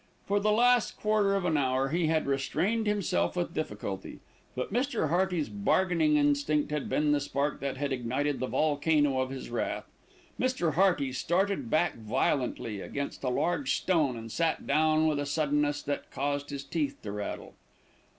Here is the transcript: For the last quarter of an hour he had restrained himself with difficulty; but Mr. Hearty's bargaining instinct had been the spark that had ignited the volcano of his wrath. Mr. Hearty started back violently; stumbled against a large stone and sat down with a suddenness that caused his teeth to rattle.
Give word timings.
For 0.25 0.39
the 0.39 0.51
last 0.51 0.97
quarter 0.97 1.35
of 1.35 1.45
an 1.45 1.57
hour 1.57 1.89
he 1.89 2.07
had 2.07 2.25
restrained 2.25 2.87
himself 2.87 3.35
with 3.35 3.53
difficulty; 3.53 4.19
but 4.55 4.73
Mr. 4.73 5.09
Hearty's 5.09 5.47
bargaining 5.47 6.15
instinct 6.17 6.71
had 6.71 6.89
been 6.89 7.11
the 7.11 7.19
spark 7.19 7.59
that 7.59 7.77
had 7.77 7.93
ignited 7.93 8.39
the 8.39 8.47
volcano 8.47 9.19
of 9.19 9.29
his 9.29 9.51
wrath. 9.51 9.85
Mr. 10.39 10.73
Hearty 10.73 11.13
started 11.13 11.69
back 11.69 11.97
violently; 11.97 12.77
stumbled 12.77 12.89
against 12.91 13.23
a 13.23 13.29
large 13.29 13.75
stone 13.75 14.17
and 14.17 14.31
sat 14.31 14.65
down 14.65 15.07
with 15.07 15.19
a 15.19 15.25
suddenness 15.27 15.83
that 15.83 16.09
caused 16.09 16.49
his 16.49 16.63
teeth 16.63 16.97
to 17.03 17.11
rattle. 17.11 17.53